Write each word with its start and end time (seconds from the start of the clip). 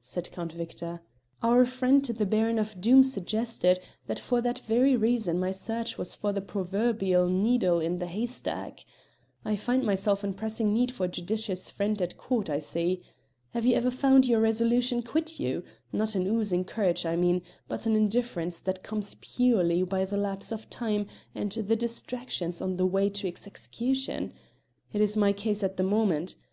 said 0.00 0.28
Count 0.32 0.50
Victor. 0.54 1.02
"Our 1.40 1.64
friend 1.64 2.04
the 2.04 2.26
Baron 2.26 2.58
of 2.58 2.80
Doom 2.80 3.04
suggested 3.04 3.78
that 4.08 4.18
for 4.18 4.40
that 4.40 4.58
very 4.58 4.96
reason 4.96 5.38
my 5.38 5.52
search 5.52 5.96
was 5.96 6.16
for 6.16 6.32
the 6.32 6.40
proverbial 6.40 7.28
needle 7.28 7.78
in 7.78 8.00
the 8.00 8.08
haystack. 8.08 8.84
I 9.44 9.54
find 9.54 9.84
myself 9.84 10.24
in 10.24 10.34
pressing 10.34 10.72
need 10.74 10.90
of 10.90 11.00
a 11.00 11.06
judicious 11.06 11.70
friend 11.70 12.02
at 12.02 12.16
court, 12.16 12.50
I 12.50 12.58
see. 12.58 13.02
Have 13.50 13.64
you 13.66 13.76
ever 13.76 13.92
found 13.92 14.26
your 14.26 14.40
resolution 14.40 15.00
quit 15.00 15.38
you 15.38 15.62
not 15.92 16.16
an 16.16 16.26
oozing 16.26 16.64
courage, 16.64 17.06
I 17.06 17.14
mean, 17.14 17.42
but 17.68 17.86
an 17.86 17.94
indifference 17.94 18.60
that 18.62 18.82
comes 18.82 19.14
purely 19.20 19.84
by 19.84 20.04
the 20.04 20.16
lapse 20.16 20.50
of 20.50 20.68
time 20.68 21.06
and 21.36 21.52
the 21.52 21.76
distractions 21.76 22.60
on 22.60 22.78
the 22.78 22.86
way 22.86 23.10
to 23.10 23.28
its 23.28 23.46
execution? 23.46 24.32
It 24.92 25.00
is 25.00 25.16
my 25.16 25.32
case 25.32 25.62
at 25.62 25.76
the 25.76 25.84
moment. 25.84 26.34